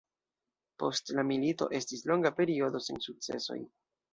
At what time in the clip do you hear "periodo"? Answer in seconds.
2.41-2.85